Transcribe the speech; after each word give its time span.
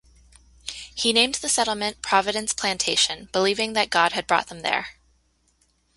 He 0.95 1.13
named 1.13 1.35
the 1.35 1.47
settlement 1.47 2.01
Providence 2.01 2.53
Plantation, 2.53 3.29
believing 3.31 3.73
that 3.73 3.91
God 3.91 4.13
had 4.13 4.25
brought 4.25 4.47
them 4.47 4.61
there. 4.61 4.97